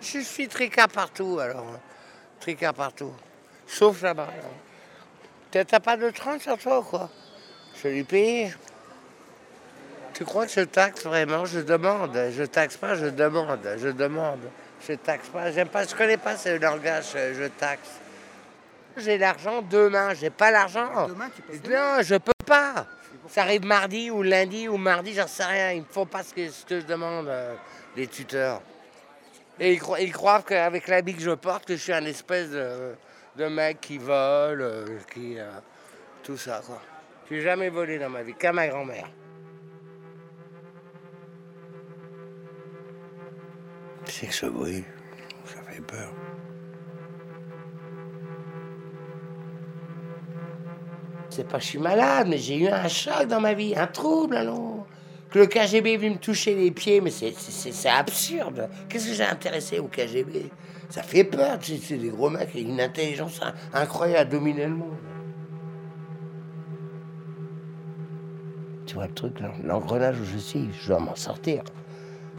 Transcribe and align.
Je 0.00 0.20
suis 0.20 0.48
tricard 0.48 0.88
partout, 0.88 1.38
alors. 1.40 1.78
Tricard 2.40 2.74
partout. 2.74 3.12
Sauf 3.66 4.02
là-bas. 4.02 4.28
T'as 5.50 5.80
pas 5.80 5.96
de 5.96 6.10
train 6.10 6.38
sur 6.38 6.58
toi, 6.58 6.84
quoi? 6.88 7.10
Je 7.82 7.88
lui 7.88 8.04
paye. 8.04 8.54
Tu 10.14 10.24
crois 10.24 10.46
que 10.46 10.52
je 10.52 10.60
taxe 10.60 11.04
vraiment? 11.04 11.44
Je 11.44 11.60
demande. 11.60 12.18
Je 12.36 12.44
taxe 12.44 12.76
pas, 12.76 12.94
je 12.94 13.06
demande. 13.06 13.60
Je 13.78 13.88
demande. 13.88 14.40
Je 14.86 14.94
taxe 14.94 15.28
pas. 15.28 15.50
J'aime 15.52 15.68
pas, 15.68 15.84
je 15.84 15.94
connais 15.94 16.16
pas 16.16 16.36
ce 16.36 16.58
langage, 16.58 17.12
je 17.14 17.48
taxe. 17.48 18.00
J'ai 18.96 19.16
l'argent 19.16 19.62
demain, 19.62 20.14
j'ai 20.14 20.30
pas 20.30 20.50
l'argent. 20.50 21.08
Demain, 21.08 21.30
tu 21.34 21.42
payes 21.42 21.60
Non, 21.70 22.02
je 22.02 22.16
peux 22.16 22.32
pas. 22.44 22.86
Ça 23.28 23.42
arrive 23.42 23.64
mardi 23.64 24.10
ou 24.10 24.22
lundi 24.22 24.68
ou 24.68 24.76
mardi, 24.76 25.14
j'en 25.14 25.26
sais 25.26 25.44
rien. 25.44 25.72
Ils 25.72 25.80
ne 25.80 25.84
font 25.88 26.06
pas 26.06 26.22
ce 26.22 26.34
que, 26.34 26.50
ce 26.50 26.64
que 26.64 26.80
je 26.80 26.86
demande, 26.86 27.28
euh, 27.28 27.54
les 27.96 28.06
tuteurs. 28.06 28.60
Et 29.60 29.72
ils, 29.72 29.80
croient- 29.80 30.00
ils 30.00 30.12
croient 30.12 30.42
qu'avec 30.42 30.86
l'habit 30.88 31.14
que 31.14 31.22
je 31.22 31.30
porte, 31.32 31.64
que 31.66 31.74
je 31.76 31.82
suis 31.82 31.92
un 31.92 32.04
espèce 32.04 32.50
de, 32.50 32.94
de 33.36 33.46
mec 33.46 33.80
qui 33.80 33.98
vole, 33.98 34.62
euh, 34.62 34.98
qui. 35.12 35.38
euh, 35.38 35.50
tout 36.22 36.36
ça, 36.36 36.60
quoi. 36.64 36.80
J'ai 37.30 37.40
jamais 37.40 37.68
volé 37.68 37.98
dans 37.98 38.08
ma 38.10 38.22
vie, 38.22 38.34
qu'à 38.34 38.52
ma 38.52 38.68
grand-mère. 38.68 39.08
C'est 44.04 44.26
que 44.26 44.34
ce 44.34 44.46
bruit, 44.46 44.84
ça 45.44 45.60
fait 45.62 45.82
peur. 45.82 46.12
C'est 51.30 51.46
pas 51.46 51.58
que 51.58 51.64
je 51.64 51.68
suis 51.68 51.78
malade, 51.78 52.26
mais 52.28 52.38
j'ai 52.38 52.56
eu 52.58 52.68
un 52.68 52.88
choc 52.88 53.26
dans 53.26 53.40
ma 53.40 53.54
vie, 53.54 53.74
un 53.76 53.86
trouble, 53.86 54.36
alors. 54.36 54.77
Que 55.30 55.38
le 55.40 55.46
KGB 55.46 55.92
est 55.92 55.96
venu 55.98 56.10
me 56.12 56.18
toucher 56.18 56.54
les 56.54 56.70
pieds, 56.70 57.00
mais 57.00 57.10
c'est- 57.10 57.86
absurde. 57.88 58.68
Qu'est-ce 58.88 59.08
que 59.08 59.14
j'ai 59.14 59.24
intéressé 59.24 59.78
au 59.78 59.88
KGB 59.88 60.50
Ça 60.88 61.02
fait 61.02 61.24
peur, 61.24 61.58
c'est 61.60 61.96
des 61.98 62.08
gros 62.08 62.30
mecs, 62.30 62.54
une 62.54 62.80
intelligence 62.80 63.40
in- 63.42 63.52
incroyable 63.74 64.18
à 64.20 64.24
dominer 64.24 64.64
le 64.66 64.74
monde. 64.74 64.96
Tu 68.86 68.94
vois 68.94 69.06
le 69.06 69.12
truc, 69.12 69.38
là, 69.40 69.52
l'engrenage 69.62 70.18
où 70.18 70.24
je 70.24 70.38
suis, 70.38 70.70
je 70.80 70.88
dois 70.88 70.98
m'en 71.00 71.14
sortir. 71.14 71.62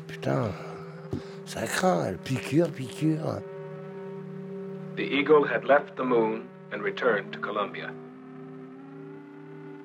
Putain, 0.07 0.51
ça 1.45 1.61
craint, 1.67 2.11
piqûre, 2.23 2.71
piqûre. 2.71 3.39
The 4.97 5.01
Eagle 5.01 5.45
had 5.47 5.63
left 5.65 5.95
the 5.95 6.01
moon 6.03 6.41
and 6.73 6.81
returned 6.83 7.29
to 7.31 7.39
Columbia. 7.39 7.91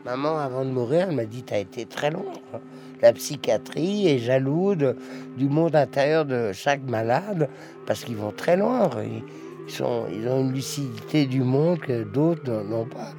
Maman, 0.07 0.39
avant 0.39 0.65
de 0.65 0.71
mourir, 0.71 1.09
elle 1.11 1.17
m'a 1.17 1.25
dit 1.27 1.43
T'as 1.43 1.59
été 1.59 1.85
très 1.85 2.11
loin. 2.11 2.33
La 3.05 3.13
psychiatrie 3.13 4.09
est 4.09 4.19
jalouse 4.19 4.95
du 5.37 5.47
monde 5.51 5.77
intérieur 5.77 6.25
de 6.25 6.53
chaque 6.55 6.81
malade 6.85 7.51
parce 7.87 8.03
qu'ils 8.03 8.17
vont 8.17 8.33
très 8.33 8.57
loin. 8.57 8.89
Ils, 9.03 9.23
ils 9.69 9.83
ont 9.83 10.41
une 10.41 10.55
lucidité 10.55 11.27
du 11.27 11.43
monde 11.43 11.81
que 11.81 12.03
d'autres 12.03 12.51
n'ont 12.63 12.87
pas. 12.87 13.13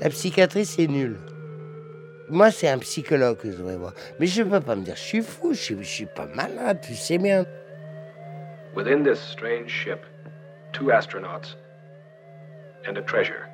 La 0.00 0.10
psychiatrie, 0.10 0.64
c'est 0.64 0.86
nul. 0.86 1.18
Moi, 2.28 2.52
c'est 2.52 2.68
un 2.68 2.78
psychologue 2.78 3.38
que 3.38 3.50
je 3.50 3.56
devrais 3.56 3.76
voir. 3.76 3.94
Mais 4.20 4.28
je 4.28 4.42
ne 4.42 4.50
peux 4.50 4.60
pas 4.60 4.76
me 4.76 4.84
dire 4.84 4.94
Je 4.94 5.02
suis 5.02 5.22
fou, 5.22 5.52
je 5.52 5.74
ne 5.74 5.82
suis 5.82 6.06
pas 6.06 6.26
malade, 6.26 6.78
tu 6.80 6.94
sais 6.94 7.18
bien. 7.18 7.44
Within 8.76 9.02
this 9.02 9.18
strange 9.18 9.68
ship, 9.68 10.06
two 10.72 10.92
astronauts 10.92 11.56
and 12.88 12.96
a 12.96 13.02
treasure. 13.02 13.48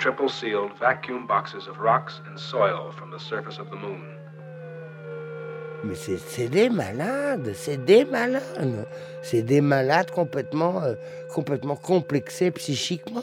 Triple 0.00 0.30
sealed 0.30 0.72
vacuum 0.78 1.26
boxes 1.26 1.66
of 1.68 1.78
rocks 1.78 2.22
and 2.26 2.38
soil 2.38 2.90
from 2.90 3.10
the 3.10 3.18
surface 3.18 3.58
of 3.58 3.68
the 3.68 3.76
moon. 3.76 4.00
Mais 5.84 5.94
c'est 5.94 6.48
des 6.48 6.70
malades, 6.70 7.52
c'est 7.54 7.76
des 7.76 8.06
malades. 8.06 8.86
C'est 9.20 9.42
des 9.42 9.60
malades 9.60 10.10
complètement, 10.10 10.82
euh, 10.82 10.94
complètement 11.34 11.76
complexés 11.76 12.50
psychiquement. 12.50 13.22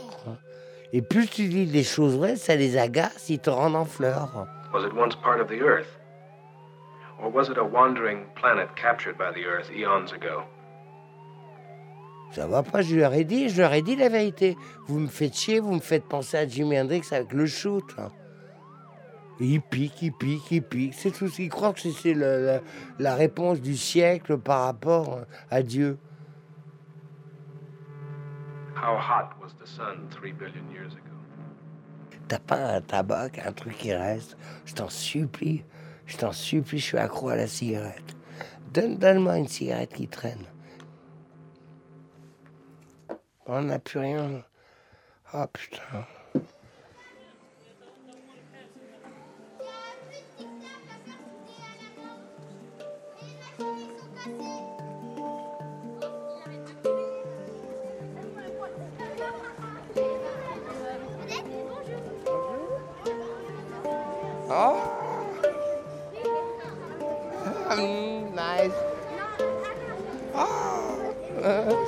Et 0.93 1.01
plus 1.01 1.27
tu 1.27 1.47
dis 1.47 1.65
des 1.65 1.83
choses 1.83 2.15
vraies, 2.15 2.35
ça 2.35 2.55
les 2.55 2.77
agace, 2.77 3.27
ils 3.29 3.39
te 3.39 3.49
rendent 3.49 3.75
en 3.75 3.85
fleurs. 3.85 4.47
Was 4.71 4.85
it 4.85 4.93
once 4.93 5.15
part 5.15 5.41
of 5.41 5.47
the 5.47 5.59
Earth? 5.61 5.97
Or 7.19 7.31
was 7.31 7.49
it 7.49 7.57
a 7.57 7.63
wandering 7.63 8.25
planet 8.35 8.69
captured 8.75 9.17
by 9.17 9.31
the 9.31 9.45
Earth 9.45 9.71
eons 9.71 10.11
ago? 10.13 10.43
Ça 12.31 12.45
va 12.45 12.61
pas, 12.61 12.81
je 12.81 12.95
leur 12.95 13.13
ai 13.13 13.23
dit, 13.23 13.49
je 13.49 13.61
leur 13.61 13.73
ai 13.73 13.81
dit 13.81 13.95
la 13.95 14.09
vérité. 14.09 14.57
Vous 14.87 14.99
me 14.99 15.07
faites 15.07 15.35
chier, 15.35 15.59
vous 15.59 15.73
me 15.73 15.79
faites 15.79 16.03
penser 16.05 16.37
à 16.37 16.47
Jimi 16.47 16.79
Hendrix 16.79 17.01
avec 17.11 17.33
le 17.33 17.45
shoot. 17.45 17.95
il 19.39 19.61
pique, 19.61 20.01
il 20.01 20.11
pique, 20.13 20.51
il 20.51 20.61
pique. 20.61 20.93
C'est 20.93 21.11
tout. 21.11 21.29
Ils 21.39 21.49
croient 21.49 21.73
que 21.73 21.79
c'est- 21.79 22.13
la, 22.13 22.59
la 22.99 23.15
réponse 23.15 23.61
du 23.61 23.75
siècle 23.77 24.37
par 24.37 24.63
rapport 24.65 25.13
euh, 25.13 25.23
à 25.49 25.61
Dieu. 25.63 25.97
How 28.75 28.95
hot 28.97 29.29
was 29.41 29.53
the 29.59 29.65
sun 29.67 30.07
three 30.09 30.31
billion 30.33 30.69
years 30.71 30.93
ago? 30.93 31.15
T'as 32.27 32.39
pas 32.39 32.75
un 32.75 32.81
tabac, 32.81 33.29
un 33.43 33.51
truc 33.53 33.77
qui 33.77 33.93
reste? 33.93 34.37
Je 34.65 34.73
t'en 34.73 34.89
supplie, 34.89 35.63
je 36.05 36.17
t'en 36.17 36.31
supplie, 36.31 36.77
je 36.77 36.83
suis 36.83 36.97
accro 36.97 37.29
à 37.29 37.35
la 37.35 37.47
cigarette. 37.47 38.15
Donne, 38.73 38.97
donne-moi 38.97 39.37
une 39.37 39.47
cigarette 39.47 39.93
qui 39.93 40.07
traîne. 40.07 40.45
On 43.49 43.61
n'a 43.61 43.79
plus 43.79 43.99
rien. 43.99 44.43
Oh 45.33 45.45
putain. 45.51 46.05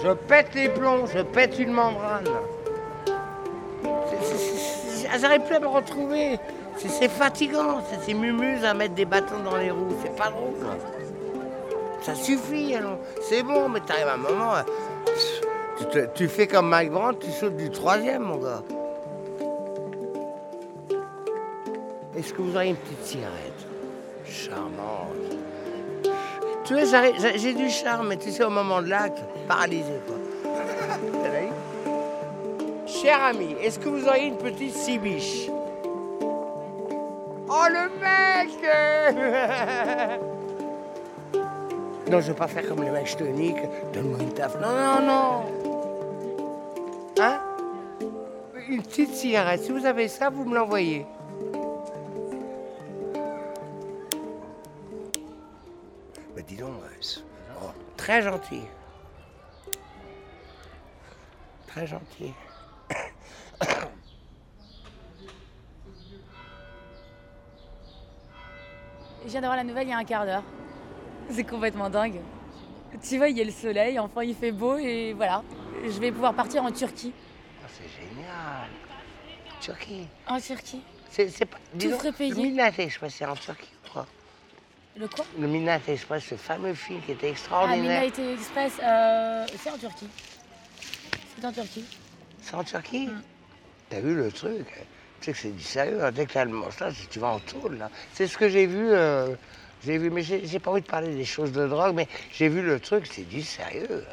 Je 0.04 0.12
pète 0.14 0.54
les 0.56 0.70
plombs, 0.70 1.06
je 1.14 1.20
pète 1.22 1.60
une 1.60 1.72
membrane. 1.72 2.28
J'arrive 5.20 5.42
plus 5.42 5.56
à 5.56 5.60
me 5.60 5.68
retrouver. 5.68 6.40
C'est- 6.78 7.10
fatigant, 7.10 7.82
c'est 7.90 8.06
ces 8.06 8.14
à 8.64 8.74
mettre 8.74 8.94
des 8.94 9.06
bâtons 9.06 9.40
dans 9.44 9.58
les 9.58 9.70
roues. 9.72 9.96
C'est 10.02 10.16
pas 10.16 10.30
drôle. 10.30 10.54
Ça 12.02 12.16
suffit. 12.16 12.76
C'est 13.22 13.44
bon, 13.44 13.68
mais 13.68 13.82
t'arrives 13.82 14.08
à 14.08 14.14
un 14.14 14.18
moment. 14.18 14.56
euh, 14.56 16.06
tu 16.16 16.28
fais 16.30 16.48
comme 16.48 16.70
Mike 16.70 16.92
Brandt, 16.92 17.20
tu 17.26 17.32
sautes 17.32 17.58
du 17.58 17.70
troisième, 17.70 18.24
mon 18.24 18.38
gars. 18.38 18.64
Est-ce 22.18 22.34
que 22.34 22.42
vous 22.42 22.56
auriez 22.56 22.72
une 22.72 22.76
petite 22.78 23.04
cigarette? 23.06 23.66
Charmante. 24.26 25.38
Tu 26.70 26.76
vois, 26.76 26.86
j'ai 27.36 27.54
du 27.56 27.68
charme, 27.68 28.16
tu 28.16 28.30
sais, 28.30 28.44
au 28.44 28.52
moment 28.52 28.84
de 28.84 28.90
l'acte, 28.90 29.18
paralysé, 29.48 30.00
quoi. 30.06 30.18
Cher 32.86 33.24
ami, 33.24 33.56
est-ce 33.60 33.80
que 33.80 33.90
vous 33.90 34.08
auriez 34.08 34.28
une 34.28 34.38
petite 34.38 34.76
cibiche? 34.76 35.50
Oh, 37.50 37.66
le 37.70 37.90
mec 38.00 38.50
Non, 42.12 42.22
je 42.22 42.28
vais 42.28 42.38
pas 42.38 42.48
faire 42.48 42.68
comme 42.68 42.84
les 42.84 42.92
mecs, 42.92 43.20
nique. 43.20 43.64
Donne-moi 43.92 44.20
une 44.22 44.36
taf. 44.36 44.54
Non, 44.62 44.70
non, 44.70 45.02
non. 45.08 45.46
Hein? 47.20 47.40
Une 48.70 48.84
petite 48.84 49.16
cigarette. 49.16 49.64
Si 49.64 49.72
vous 49.72 49.88
avez 49.88 50.08
ça, 50.08 50.30
vous 50.30 50.46
me 50.46 50.54
l'envoyez. 50.54 51.08
Très 58.10 58.24
gentil. 58.24 58.62
Très 61.68 61.86
gentil. 61.86 62.34
Je 69.24 69.30
viens 69.30 69.42
d'avoir 69.42 69.58
la 69.58 69.64
nouvelle 69.64 69.86
il 69.86 69.92
y 69.92 69.94
a 69.94 69.98
un 70.00 70.04
quart 70.04 70.26
d'heure. 70.26 70.42
C'est 71.30 71.44
complètement 71.44 71.92
dingue. 71.92 72.20
Tu 73.04 73.18
vois, 73.18 73.30
il 73.30 73.38
y 73.38 73.42
a 73.42 73.44
le 73.44 73.52
soleil, 73.52 74.00
enfin 74.00 74.24
il 74.24 74.34
fait 74.34 74.54
beau 74.54 74.80
et 74.80 75.14
voilà. 75.14 75.44
Je 75.84 76.00
vais 76.00 76.12
pouvoir 76.12 76.34
partir 76.34 76.64
en 76.64 76.72
Turquie. 76.72 77.14
Ah, 77.64 77.68
c'est 77.68 77.88
génial. 77.88 78.70
Turquie. 79.62 80.08
En 80.26 80.40
Turquie 80.40 80.82
C'est 81.12 81.46
pas. 81.46 81.60
Tout 81.80 81.92
frais 81.92 82.12
payé. 82.12 82.34
Le 82.34 83.10
c'est 83.10 83.26
en 83.26 83.36
Turquie, 83.36 83.70
je. 83.79 83.79
Le 84.98 85.08
quoi 85.08 85.26
Le 85.40 85.48
Midnight 85.48 85.88
Express, 85.88 86.26
ce 86.26 86.36
fameux 86.36 86.74
film 86.74 87.02
qui 87.02 87.12
était 87.14 87.28
Ah, 87.28 87.32
extraordinaire. 87.32 88.02
Midnight 88.02 88.20
Express, 88.40 88.74
euh, 88.84 89.46
c'est 89.62 89.70
en 89.72 89.78
Turquie. 89.78 90.10
C'est 91.38 91.46
en 91.46 91.52
Turquie. 91.52 91.86
C'est 92.42 92.56
en 92.56 92.64
Turquie 92.64 93.08
Mm. 93.08 93.22
T'as 93.90 94.00
vu 94.02 94.14
le 94.16 94.32
truc 94.32 94.68
Tu 95.22 95.26
sais 95.26 95.32
que 95.34 95.38
c'est 95.38 95.56
du 95.56 95.64
sérieux. 95.64 96.04
hein. 96.04 96.12
Dès 96.12 96.26
que 96.26 96.34
t'as 96.34 96.46
le 96.46 96.52
là, 96.60 96.92
tu 97.10 97.20
vas 97.20 97.28
en 97.30 97.40
tôle. 97.40 97.78
là. 97.78 97.90
C'est 98.14 98.28
ce 98.28 98.38
que 98.38 98.50
j'ai 98.50 98.66
vu 98.68 98.90
euh, 98.92 99.36
J'ai 99.86 99.98
vu, 99.98 100.10
mais 100.10 100.22
j'ai 100.22 100.60
pas 100.60 100.72
envie 100.72 100.82
de 100.82 100.88
parler 100.88 101.16
des 101.16 101.26
choses 101.26 101.52
de 101.54 101.66
drogue, 101.68 101.96
mais 101.96 102.08
j'ai 102.34 102.50
vu 102.50 102.62
le 102.62 102.80
truc, 102.80 103.08
c'est 103.12 103.28
du 103.28 103.42
sérieux. 103.42 104.06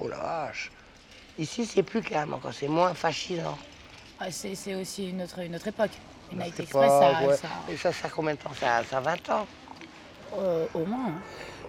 Oh 0.00 0.08
la 0.08 0.18
vache. 0.18 0.70
Ici, 1.38 1.64
c'est 1.64 1.82
plus 1.82 2.02
calme 2.02 2.34
encore, 2.34 2.52
c'est 2.52 2.68
moins 2.68 2.92
fascisant. 2.94 3.58
c'est 4.30 4.74
aussi 4.74 5.08
une 5.08 5.22
autre, 5.22 5.38
une 5.38 5.54
autre 5.56 5.68
époque. 5.68 5.90
Express, 6.38 6.90
ça, 6.90 7.36
ça... 7.36 7.48
Et 7.70 7.76
ça, 7.78 7.90
ça 7.92 8.08
combien 8.10 8.34
de 8.34 8.38
temps? 8.38 8.52
Ça, 8.60 8.82
ça 8.84 8.98
a 8.98 9.00
20 9.00 9.30
ans 9.30 9.46
euh, 10.36 10.66
Au 10.74 10.84
moins. 10.84 11.12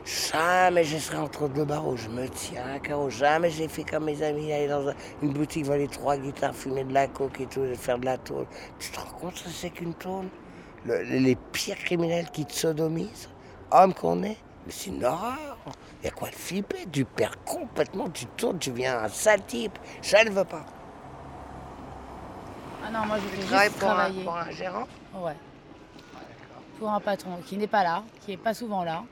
Ça, 0.06 0.71
mais 0.71 0.83
je 0.85 0.97
serai 0.97 1.17
entre 1.17 1.47
deux 1.50 1.65
barreaux, 1.65 1.95
je 1.95 2.07
me 2.09 2.27
tiens 2.29 2.63
à 2.75 2.79
carreau. 2.79 3.09
Jamais 3.09 3.51
j'ai 3.51 3.67
fait 3.67 3.83
comme 3.83 4.06
mes 4.06 4.23
amis, 4.23 4.51
aller 4.51 4.67
dans 4.67 4.94
une 5.21 5.33
boutique, 5.33 5.65
voler 5.65 5.88
trois 5.88 6.17
guitares, 6.17 6.56
fumer 6.56 6.83
de 6.83 6.94
la 6.94 7.07
coke 7.07 7.41
et 7.41 7.45
tout, 7.45 7.61
faire 7.75 8.00
de 8.00 8.06
la 8.06 8.17
tôle. 8.17 8.47
Tu 8.79 8.89
te 8.91 9.00
rends 9.00 9.11
compte 9.19 9.35
ce 9.35 9.44
que 9.44 9.50
c'est 9.50 9.69
qu'une 9.69 9.94
tôle? 9.94 10.25
Les 10.85 11.35
pires 11.51 11.77
criminels 11.77 12.29
qui 12.31 12.45
te 12.45 12.53
sodomisent, 12.53 13.29
hommes 13.71 13.94
qu'on 13.94 14.23
est, 14.23 14.38
mais 14.65 14.71
c'est 14.71 14.89
une 14.89 15.03
horreur. 15.03 15.57
Il 16.01 16.06
y 16.06 16.07
a 16.07 16.11
quoi 16.11 16.29
de 16.29 16.35
flipper? 16.35 16.88
Tu 16.91 17.03
perds 17.03 17.44
complètement, 17.44 18.09
tu 18.09 18.25
tournes, 18.25 18.57
tu 18.57 18.71
viens 18.71 19.03
un 19.03 19.09
sale 19.09 19.44
type. 19.45 19.77
Ça 20.01 20.23
ne 20.23 20.31
veut 20.31 20.45
pas. 20.45 20.65
Ah 22.83 22.89
non, 22.89 23.06
moi 23.06 23.17
je 23.17 23.35
voulais 23.35 23.65
juste 23.65 23.77
pour 23.77 23.89
travailler. 23.89 24.21
Un, 24.21 24.23
pour 24.23 24.38
un 24.38 24.51
gérant? 24.51 24.88
Ouais. 25.13 25.35
Pour 26.79 26.89
un 26.89 26.99
patron 26.99 27.37
qui 27.45 27.57
n'est 27.57 27.67
pas 27.67 27.83
là, 27.83 28.03
qui 28.21 28.31
n'est 28.31 28.37
pas 28.37 28.53
souvent 28.53 28.83
là. 28.83 29.03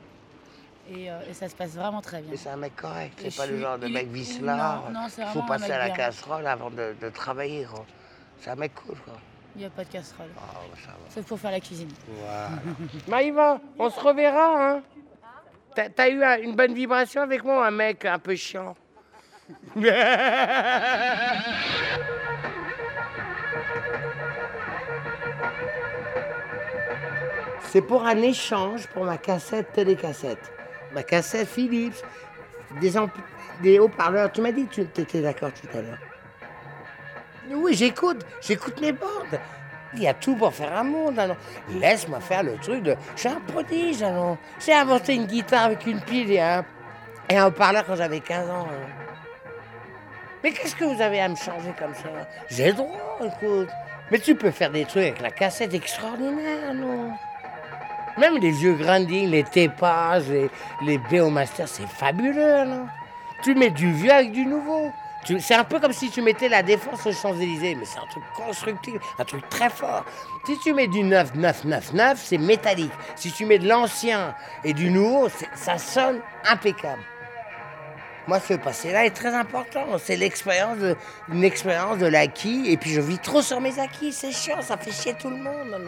Euh, 0.90 1.22
et, 1.30 1.34
ça 1.34 1.50
se 1.50 1.56
passe 1.56 1.72
vraiment 1.72 2.02
très 2.02 2.22
bien. 2.22 2.34
C'est 2.38 2.50
un 2.50 2.56
mec 2.56 2.76
correct, 2.76 3.20
c'est 3.22 3.36
pas 3.36 3.46
le 3.46 3.60
genre 3.60 3.78
de 3.78 3.88
mec 3.88 4.08
vicelard. 4.08 4.90
Non, 4.90 5.02
non 5.02 5.08
c'est 5.10 5.22
Il 5.22 5.28
faut 5.28 5.42
passer 5.42 5.72
à 5.72 5.80
la 5.80 5.90
casserole 5.90 6.48
avant 6.48 6.70
de, 6.70 7.10
travailler. 7.14 7.68
C'est 8.40 8.52
un 8.52 8.56
mec 8.56 8.74
cool. 8.74 8.96
Quoi. 9.04 9.16
Il 9.56 9.60
n'y 9.60 9.66
a 9.66 9.70
pas 9.70 9.84
de 9.84 9.90
casserole. 9.90 10.30
Oh, 10.38 10.76
ça 10.82 10.92
va. 10.92 11.10
Sauf 11.10 11.26
pour 11.26 11.40
faire 11.40 11.52
la 11.52 11.60
cuisine. 11.60 11.90
Voilà. 12.08 12.50
Maïva, 13.08 13.60
on 13.78 13.90
se 13.90 14.00
reverra. 14.00 14.72
Hein 14.72 14.82
T'as 15.76 16.10
eu 16.10 16.24
une 16.44 16.56
bonne 16.56 16.74
vibration 16.74 17.22
avec 17.22 17.44
moi, 17.44 17.68
un 17.68 17.72
mec 17.72 18.06
un 18.06 18.20
peu 18.20 18.36
chiant 18.36 18.76
C'est 27.68 27.82
pour 27.82 28.06
un 28.06 28.22
échange 28.22 28.88
pour 28.88 29.04
ma 29.04 29.18
cassette 29.18 29.74
télécassette. 29.74 30.52
Ma 30.94 31.04
cassette 31.04 31.48
Philips, 31.48 32.02
des, 33.62 33.80
haut-parleurs. 33.80 34.32
Tu 34.32 34.42
m'as 34.42 34.52
dit 34.52 34.66
que 34.68 34.82
tu 34.82 35.02
étais 35.02 35.22
d'accord 35.22 35.52
tout 35.52 35.78
à 35.78 35.82
l'heure. 35.82 35.98
Oui, 37.50 37.74
j'écoute, 37.74 38.26
j'écoute 38.42 38.80
mes 38.82 38.94
bandes. 38.94 39.40
Il 39.94 40.02
y 40.02 40.08
a 40.08 40.14
tout 40.14 40.36
pour 40.36 40.54
faire 40.54 40.78
un 40.78 40.84
monde. 40.84 41.20
Laisse-moi 41.70 42.20
faire 42.22 42.44
le 42.44 42.56
truc 42.58 42.84
de. 42.84 42.96
Je 43.16 43.22
suis 43.22 43.30
un 43.30 43.42
prodige, 43.42 44.02
alors. 44.02 44.38
J'ai 44.60 44.74
inventé 44.74 45.16
une 45.16 45.26
guitare 45.26 45.66
avec 45.66 45.86
une 45.86 46.02
pile 46.02 46.32
et 46.32 46.40
un, 46.40 46.66
et 47.30 47.38
un 47.38 47.48
haut-parleur 47.48 47.86
quand 47.86 47.96
j'avais 47.96 48.20
15 48.22 48.50
ans. 48.50 48.68
Mais 50.44 50.52
qu'est-ce 50.52 50.76
que 50.76 50.86
vous 50.86 51.02
avez 51.02 51.20
à 51.20 51.28
me 51.28 51.36
changer 51.36 51.74
comme 51.78 51.94
ça? 51.96 52.10
J'ai 52.50 52.68
le 52.68 52.74
droit, 52.74 53.20
écoute. 53.22 53.70
Mais 54.10 54.20
tu 54.20 54.36
peux 54.36 54.52
faire 54.52 54.72
des 54.72 54.86
trucs 54.86 55.04
avec 55.04 55.22
la 55.22 55.32
cassette 55.32 55.74
extraordinaire, 55.74 56.74
non 56.74 57.12
Même 58.18 58.38
les 58.38 58.52
vieux 58.52 58.74
grindings, 58.74 59.30
les 59.30 59.44
tépages, 59.44 60.28
les, 60.30 60.50
les 60.82 60.98
Béomaster, 60.98 61.68
c'est 61.68 61.88
fabuleux, 61.88 62.66
non? 62.66 62.88
Tu 63.44 63.54
mets 63.54 63.70
du 63.70 63.92
vieux 63.92 64.12
avec 64.12 64.32
du 64.32 64.46
nouveau. 64.46 64.92
C'est 65.40 65.56
un 65.56 65.66
peu 65.66 65.80
comme 65.80 65.92
si 65.92 66.10
tu 66.10 66.22
mettais 66.22 66.48
la 66.48 66.64
défense 66.64 67.06
aux 67.06 67.12
Champs-Élysées, 67.12 67.76
mais 67.76 67.86
c'est 67.86 68.00
un 68.00 68.08
truc 68.10 68.24
constructif, 68.34 68.96
un 69.20 69.26
truc 69.26 69.48
très 69.50 69.70
fort. 69.70 70.06
Si 70.46 70.58
tu 70.60 70.74
mets 70.74 70.88
du 70.88 71.04
9, 71.04 71.36
9, 71.36 71.66
9, 71.66 71.94
9, 71.94 72.22
c'est 72.24 72.38
métallique. 72.38 72.94
Si 73.16 73.32
tu 73.34 73.46
mets 73.46 73.60
de 73.60 73.68
l'ancien 73.68 74.34
et 74.64 74.74
du 74.74 74.90
nouveau, 74.90 75.28
ça 75.54 75.78
sonne 75.78 76.22
impeccable. 76.50 77.02
Moi, 78.28 78.42
ce 78.42 78.56
passé-là 78.56 79.06
est 79.06 79.16
très 79.16 79.34
important. 79.34 79.98
C'est 79.98 80.18
l'expérience 80.18 80.78
de, 80.80 80.96
une 81.30 81.46
expérience 81.46 81.98
de 81.98 82.08
l'acquis. 82.08 82.66
Et 82.68 82.76
puis, 82.76 82.92
je 82.92 83.00
vis 83.00 83.20
trop 83.20 83.42
sur 83.42 83.62
mes 83.62 83.80
acquis. 83.80 84.12
C'est 84.12 84.32
chiant, 84.32 84.62
ça 84.62 84.76
fait 84.76 84.92
chier 84.92 85.14
tout 85.14 85.30
le 85.30 85.38
monde. 85.38 85.80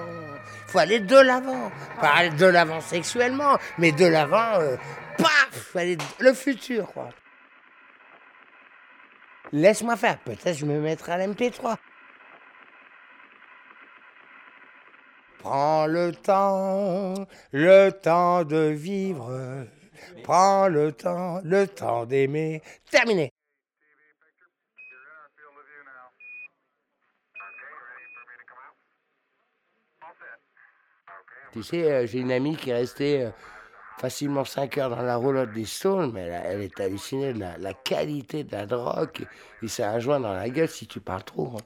Il 0.66 0.72
faut 0.72 0.80
aller 0.80 1.02
de 1.02 1.18
l'avant. 1.18 1.70
Pas 2.00 2.10
aller 2.16 2.30
de 2.30 2.46
l'avant 2.46 2.80
sexuellement, 2.80 3.58
mais 3.78 3.92
de 3.92 4.06
l'avant, 4.06 4.60
euh, 4.60 4.78
paf, 5.18 5.76
aller 5.76 5.98
le 6.20 6.34
futur, 6.34 6.92
quoi. 6.94 7.10
Laisse-moi 9.52 9.96
faire, 9.96 10.20
peut-être 10.20 10.54
je 10.54 10.66
me 10.66 10.80
mettrai 10.80 11.14
à 11.14 11.18
l'MP3. 11.18 11.76
Prends 15.40 15.88
le 15.88 16.12
temps, 16.14 17.26
le 17.52 17.90
temps 17.90 18.44
de 18.44 18.68
vivre. 18.68 19.66
Prends 20.24 20.68
le 20.68 20.92
temps, 20.92 21.42
le 21.44 21.68
temps 21.68 22.06
d'aimer. 22.06 22.62
Terminé. 22.90 23.32
Tu 31.52 31.64
sais, 31.64 31.92
euh, 31.92 32.06
j'ai 32.06 32.20
une 32.20 32.32
amie 32.32 32.56
qui 32.56 32.70
est 32.70 32.76
restée 32.76 33.24
euh, 33.24 33.32
facilement 33.98 34.46
5 34.46 34.78
heures 34.78 34.90
dans 34.92 35.02
la 35.02 35.16
roulotte 35.16 35.52
des 35.52 35.66
Stones, 35.66 36.12
mais 36.14 36.28
elle, 36.28 36.62
est 36.62 36.80
hallucinée 36.80 37.34
de 37.34 37.40
la, 37.40 37.74
qualité 37.74 38.44
de 38.44 38.52
la 38.52 38.68
drogue 38.68 39.28
et 39.64 39.68
ça 39.68 39.92
a 39.92 40.00
joint 40.00 40.20
dans 40.20 40.34
la 40.34 40.50
gueule 40.50 40.70
si 40.70 40.86
tu 40.86 41.00
parles 41.00 41.24
trop. 41.24 41.54
Hein. 41.58 41.64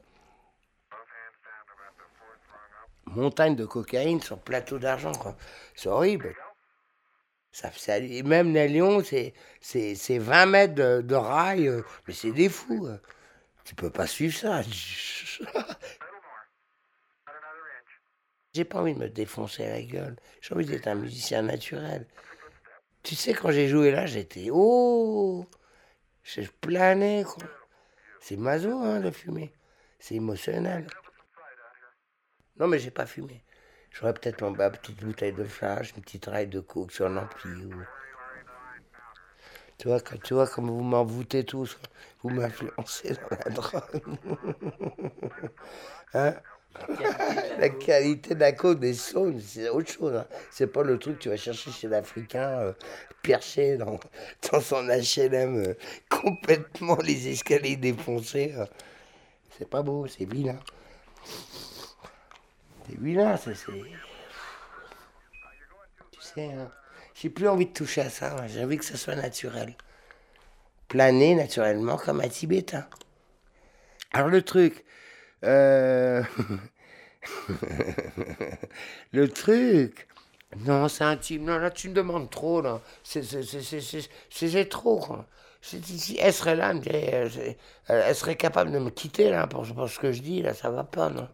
Montagne 3.08 3.56
de 3.56 3.66
cocaïne 3.66 4.22
sur 4.22 4.40
plateau 4.40 4.80
d'argent, 4.80 5.12
C'est 5.76 5.90
horrible. 5.90 6.34
Même 8.26 8.54
les 8.54 8.68
Lyon, 8.68 9.04
c'est, 9.04 9.34
c'est, 9.62 10.18
20 10.18 10.46
mètres 10.48 10.74
de, 10.74 11.16
rail, 11.16 11.68
euh, 11.68 11.84
mais 12.08 12.14
c'est 12.14 12.32
des 12.32 12.50
fous. 12.50 12.88
Hein. 12.88 13.00
Tu 13.64 13.76
peux 13.76 13.92
pas 13.92 14.08
suivre 14.08 14.36
ça. 14.36 14.62
J'ai 18.54 18.66
pas 18.66 18.80
envie 18.80 18.94
de 18.94 19.00
me 19.00 19.10
défoncer 19.10 19.68
la 19.68 19.82
gueule. 19.82 20.16
J'ai 20.42 20.54
envie 20.54 20.66
d'être 20.66 20.88
un 20.88 20.96
musicien 20.96 21.42
naturel. 21.44 22.08
Tu 23.04 23.16
sais, 23.16 23.34
quand 23.34 23.52
j'ai 23.52 23.68
joué 23.68 23.92
là, 23.92 24.06
j'étais. 24.06 24.50
Oh 24.52 25.46
Je 26.24 26.42
planais. 26.62 27.24
C'est 28.20 28.38
maso, 28.38 28.78
hein, 28.80 29.00
de 29.00 29.12
fumer. 29.12 29.52
C'est 30.00 30.16
émotionnel. 30.16 30.88
Non, 32.58 32.68
mais 32.68 32.80
j'ai 32.80 32.92
pas 32.92 33.06
fumé. 33.06 33.44
J'aurais 33.94 34.14
peut-être 34.14 34.44
une 34.44 34.56
petite 34.56 35.04
bouteille 35.04 35.34
de 35.34 35.44
flash, 35.44 35.94
une 35.96 36.02
petite 36.02 36.26
raille 36.26 36.48
de 36.48 36.60
coke 36.60 36.92
sur 36.92 37.08
l'ampli. 37.10 37.66
Ou... 37.66 37.74
Tu 39.78 39.88
vois, 39.88 40.00
quand, 40.00 40.22
tu 40.22 40.34
vois 40.34 40.48
comme 40.48 40.70
vous 40.70 40.82
m'en 40.82 41.06
voûtez 41.06 41.44
tous, 41.44 41.78
vous 42.24 42.30
m'influencez 42.30 43.14
dans 43.14 43.38
la 43.38 43.52
drogue. 43.52 44.02
hein? 46.14 46.34
La 47.60 47.70
qualité 47.70 48.34
de 48.34 48.40
la 48.40 48.52
côte 48.52 48.80
des 48.80 48.96
saunes, 48.96 49.40
c'est 49.40 49.70
autre 49.70 49.92
chose. 49.92 50.16
Hein. 50.16 50.26
C'est 50.50 50.68
pas 50.68 50.82
le 50.82 50.98
truc 50.98 51.18
que 51.18 51.24
tu 51.24 51.30
vas 51.30 51.38
chercher 51.38 51.70
chez 51.70 51.88
l'Africain, 51.88 52.50
euh, 52.50 52.74
perché 53.22 53.78
dans, 53.78 54.00
dans 54.52 54.60
son 54.60 54.88
HLM, 54.88 55.68
euh, 55.68 55.74
complètement 56.10 56.98
les 56.98 57.28
escaliers 57.28 57.76
défoncés. 57.76 58.56
Euh. 58.58 58.66
C'est 59.56 59.70
pas 59.70 59.84
beau, 59.84 60.08
c'est 60.08 60.26
vilain. 60.26 60.58
Ça 63.38 63.56
c'est. 63.56 63.72
Tu 66.12 66.22
sais, 66.22 66.46
hein, 66.46 66.72
j'ai 67.16 67.30
plus 67.30 67.48
envie 67.48 67.66
de 67.66 67.74
toucher 67.74 68.02
à 68.02 68.10
ça, 68.10 68.36
j'ai 68.48 68.64
envie 68.64 68.78
que 68.78 68.86
ça 68.86 68.98
soit 68.98 69.16
naturel. 69.16 69.76
Planer 70.88 71.36
naturellement 71.36 71.98
comme 71.98 72.22
un 72.22 72.28
Tibétain. 72.28 72.86
Alors 74.14 74.30
le 74.30 74.42
truc, 74.42 74.84
euh, 75.44 76.24
le 79.12 79.30
truc. 79.30 80.08
Non, 80.60 80.88
c'est 80.88 81.04
intime. 81.04 81.46
Non, 81.46 81.58
là, 81.58 81.72
tu 81.72 81.90
me 81.90 81.94
demandes 81.96 82.30
trop, 82.30 82.62
là. 82.62 82.80
C'est 83.04 83.22
trop, 84.70 85.02
Si 85.62 86.18
elle 86.20 86.34
serait 86.34 86.56
là, 86.56 86.74
elle, 86.86 87.56
elle, 87.88 88.16
serait 88.16 88.36
capable 88.36 88.72
de 88.72 88.80
me 88.80 88.92
quitter, 88.92 89.30
là, 89.32 89.48
pour, 89.48 89.66
ce 89.66 90.00
que 90.00 90.12
je 90.12 90.22
dis, 90.22 90.42
là, 90.42 90.54
ça 90.54 90.70
va 90.70 90.84
pas, 90.84 91.10
non. 91.10 91.28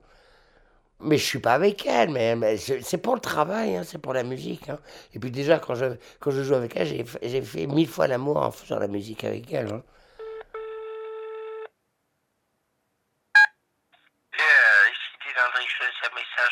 Mais 1.01 1.17
je 1.17 1.23
suis 1.25 1.39
pas 1.39 1.53
avec 1.53 1.85
elle, 1.85 2.09
mais, 2.09 2.57
c'est 2.57 2.97
pour 2.97 3.15
le 3.15 3.21
travail, 3.21 3.77
hein, 3.77 3.83
c'est 3.85 3.99
pour 3.99 4.13
la 4.13 4.23
musique. 4.23 4.67
Hein. 4.69 4.79
Et 5.13 5.19
puis 5.19 5.31
déjà, 5.31 5.57
quand 5.59 5.75
je, 5.75 5.85
quand 6.19 6.31
je 6.31 6.43
joue 6.43 6.55
avec 6.55 6.75
elle, 6.75 7.05
j'ai 7.21 7.41
fait 7.41 7.67
mille 7.67 7.87
fois 7.87 8.07
l'amour 8.07 8.37
en 8.37 8.51
faisant 8.51 8.79
la 8.79 8.87
musique 8.87 9.23
avec 9.23 9.51
elle. 9.53 9.69
Hein. 9.69 9.83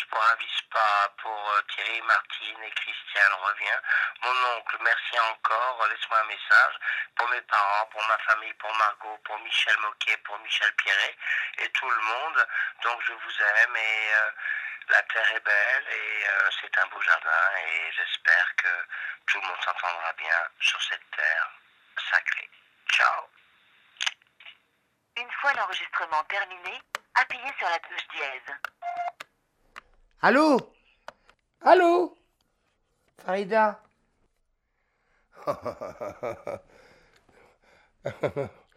pour 0.10 0.22
Avispa, 0.22 1.14
Martine 2.06 2.64
et 2.64 2.72
Christiane 2.72 3.34
revient. 3.34 3.80
Mon 4.22 4.58
oncle, 4.58 4.78
merci 4.82 5.20
encore. 5.20 5.88
Laisse-moi 5.90 6.20
un 6.20 6.26
message 6.26 6.76
pour 7.16 7.30
mes 7.30 7.42
parents, 7.42 7.86
pour 7.92 8.06
ma 8.08 8.18
famille, 8.20 8.54
pour 8.56 8.74
Margot, 8.76 9.18
pour 9.24 9.40
Michel 9.40 9.78
Moquet, 9.80 10.18
pour 10.18 10.38
Michel 10.40 10.72
Pierret 10.76 11.16
et 11.60 11.70
tout 11.70 11.90
le 11.90 12.02
monde. 12.02 12.48
Donc 12.84 13.02
je 13.06 13.14
vous 13.14 13.42
aime 13.42 13.76
et 13.76 14.14
euh, 14.14 14.32
La 14.90 15.02
terre 15.04 15.32
est 15.36 15.44
belle 15.44 15.86
et 15.92 16.28
euh, 16.28 16.50
c'est 16.62 16.78
un 16.78 16.88
beau 16.88 17.02
jardin 17.02 17.52
et 17.66 17.92
j'espère 17.92 18.56
que 18.58 18.70
tout 19.28 19.42
le 19.42 19.48
monde 19.48 19.62
s'entendra 19.64 20.14
bien 20.14 20.48
sur 20.60 20.82
cette 20.82 21.12
terre 21.16 21.50
sacrée. 22.12 22.50
Ciao 22.90 23.24
Une 25.18 25.32
fois 25.42 25.54
l'enregistrement 25.54 26.24
terminé, 26.26 26.82
appuyez 27.16 27.54
sur 27.58 27.70
la 27.70 27.80
touche 27.80 28.08
dièse. 28.14 28.56
Allô? 30.22 30.77
Allô 31.62 32.18
Farida 33.18 33.80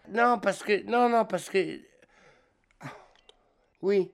Non, 0.08 0.38
parce 0.40 0.62
que... 0.62 0.82
Non, 0.84 1.08
non, 1.08 1.24
parce 1.24 1.48
que... 1.48 1.80
Oui. 3.82 4.12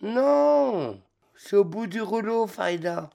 Non 0.00 1.02
C'est 1.36 1.56
au 1.56 1.64
bout 1.64 1.86
du 1.86 2.00
rouleau, 2.00 2.46
Farida. 2.46 3.10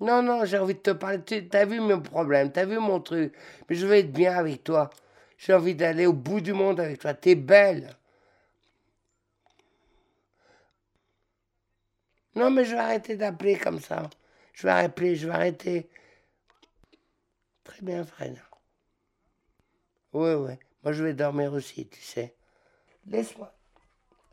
Non, 0.00 0.22
non, 0.22 0.44
j'ai 0.44 0.58
envie 0.58 0.74
de 0.74 0.80
te 0.80 0.90
parler. 0.90 1.22
Tu 1.24 1.48
as 1.52 1.64
vu 1.64 1.80
mes 1.80 2.00
problèmes, 2.00 2.50
t'as 2.50 2.64
vu 2.64 2.78
mon 2.78 3.00
truc. 3.00 3.32
Mais 3.68 3.76
je 3.76 3.86
veux 3.86 3.94
être 3.96 4.12
bien 4.12 4.34
avec 4.36 4.64
toi. 4.64 4.90
J'ai 5.38 5.54
envie 5.54 5.74
d'aller 5.74 6.06
au 6.06 6.12
bout 6.12 6.40
du 6.40 6.52
monde 6.52 6.80
avec 6.80 6.98
toi. 7.00 7.14
T'es 7.14 7.34
belle. 7.34 7.96
Non, 12.34 12.50
mais 12.50 12.64
je 12.64 12.72
vais 12.72 12.80
arrêter 12.80 13.16
d'appeler 13.16 13.56
comme 13.56 13.80
ça. 13.80 14.08
Je 14.52 14.62
vais 14.62 14.72
arrêter, 14.72 15.16
je 15.16 15.26
vais 15.26 15.34
arrêter. 15.34 15.88
Très 17.64 17.82
bien, 17.82 18.04
Farida. 18.04 18.40
Oui, 20.12 20.32
oui. 20.34 20.52
Moi, 20.82 20.92
je 20.92 21.04
vais 21.04 21.14
dormir 21.14 21.52
aussi, 21.52 21.88
tu 21.88 22.00
sais. 22.00 22.34
Laisse-moi. 23.06 23.52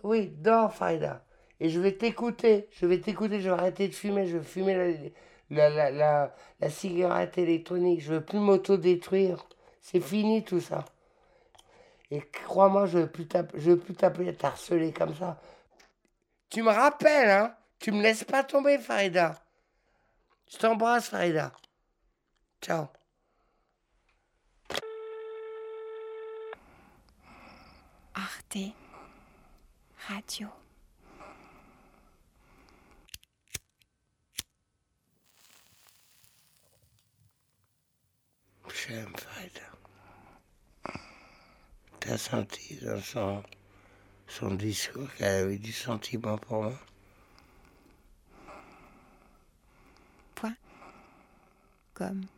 Oui, 0.03 0.27
dors, 0.27 0.73
Farida. 0.73 1.25
Et 1.59 1.69
je 1.69 1.79
vais 1.79 1.93
t'écouter. 1.93 2.67
Je 2.71 2.85
vais 2.85 2.99
t'écouter. 2.99 3.41
Je 3.41 3.49
vais 3.49 3.55
arrêter 3.55 3.87
de 3.87 3.93
fumer. 3.93 4.27
Je 4.27 4.37
vais 4.37 4.43
fumer 4.43 5.13
la, 5.49 6.33
cigarette 6.69 7.37
électronique. 7.37 8.01
Je 8.01 8.13
veux 8.13 8.23
plus 8.23 8.39
m'auto-détruire. 8.39 9.47
C'est 9.81 10.01
fini 10.01 10.43
tout 10.43 10.59
ça. 10.59 10.85
Et 12.11 12.21
crois-moi, 12.21 12.85
je 12.85 12.99
je 13.55 13.71
veux 13.71 13.77
plus 13.79 13.95
t'appeler, 13.95 14.33
t'harceler 14.33 14.93
comme 14.93 15.15
ça. 15.15 15.41
Tu 16.49 16.61
me 16.61 16.69
rappelles, 16.69 17.29
hein? 17.29 17.55
Tu 17.79 17.91
me 17.91 18.01
laisses 18.01 18.23
pas 18.23 18.43
tomber, 18.43 18.79
Farida. 18.79 19.41
Je 20.51 20.57
t'embrasse, 20.57 21.09
Farida. 21.09 21.51
Ciao. 22.61 22.87
Arte 28.15 28.73
Radio. 30.07 30.47
J'aime 38.73 39.13
Farida. 39.15 39.61
T'as 41.99 42.17
senti 42.17 42.75
dans 42.77 43.01
son, 43.01 43.43
son 44.27 44.55
discours 44.55 45.13
qu'elle 45.15 45.43
avait 45.43 45.57
du 45.57 45.71
sentiment 45.73 46.37
pour 46.37 46.63
moi? 46.63 46.79
Point. 51.97 52.09
Comme. 52.09 52.36